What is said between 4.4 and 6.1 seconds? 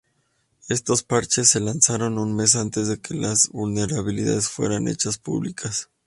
fueran hechas públicas.